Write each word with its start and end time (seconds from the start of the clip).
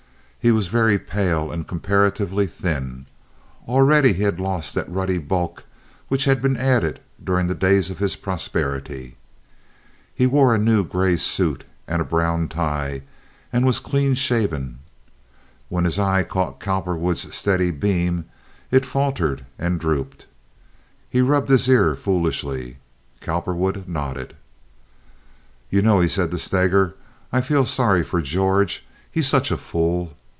He 0.43 0.49
was 0.51 0.69
very 0.69 0.97
pale 0.97 1.51
and 1.51 1.67
comparatively 1.67 2.47
thin. 2.47 3.05
Already 3.67 4.13
he 4.13 4.23
had 4.23 4.39
lost 4.39 4.73
that 4.73 4.89
ruddy 4.89 5.19
bulk 5.19 5.65
which 6.07 6.25
had 6.25 6.41
been 6.41 6.57
added 6.57 6.99
during 7.23 7.45
the 7.45 7.53
days 7.53 7.91
of 7.91 7.99
his 7.99 8.15
prosperity. 8.15 9.17
He 10.15 10.25
wore 10.25 10.55
a 10.55 10.57
new 10.57 10.83
gray 10.83 11.17
suit 11.17 11.63
and 11.87 12.01
a 12.01 12.05
brown 12.05 12.47
tie, 12.47 13.03
and 13.53 13.67
was 13.67 13.79
clean 13.79 14.15
shaven. 14.15 14.79
When 15.69 15.85
his 15.85 15.99
eye 15.99 16.23
caught 16.23 16.59
Cowperwood's 16.59 17.35
steady 17.35 17.69
beam, 17.69 18.25
it 18.71 18.83
faltered 18.83 19.45
and 19.59 19.79
drooped. 19.79 20.25
He 21.07 21.21
rubbed 21.21 21.51
his 21.51 21.69
ear 21.69 21.93
foolishly. 21.93 22.77
Cowperwood 23.19 23.87
nodded. 23.87 24.35
"You 25.69 25.83
know," 25.83 25.99
he 25.99 26.09
said 26.09 26.31
to 26.31 26.39
Steger, 26.39 26.95
"I 27.31 27.41
feel 27.41 27.63
sorry 27.63 28.03
for 28.03 28.23
George. 28.23 28.83
He's 29.11 29.27
such 29.27 29.51
a 29.51 29.55
fool. 29.57 30.17